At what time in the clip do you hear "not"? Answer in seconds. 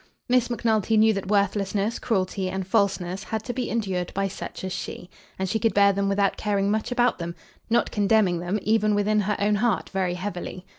7.69-7.91